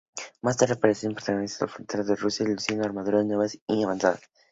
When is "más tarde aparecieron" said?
0.41-1.13